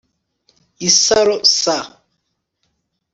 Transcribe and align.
isaro 0.87 1.33
s 1.53 1.57